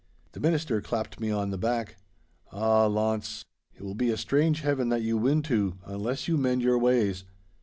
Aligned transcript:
The 0.31 0.39
minister 0.39 0.81
clapped 0.81 1.19
me 1.19 1.29
on 1.29 1.51
the 1.51 1.59
back. 1.59 1.97
'Ah, 2.51 2.87
Launce, 2.87 3.45
it 3.75 3.83
will 3.83 3.93
be 3.93 4.09
a 4.09 4.17
strange 4.17 4.61
Heaven 4.61 4.89
that 4.89 5.03
you 5.03 5.15
win 5.15 5.43
to, 5.43 5.77
unless 5.85 6.27
you 6.27 6.37
mend 6.37 6.63
your 6.63 6.79
ways. 6.79 7.23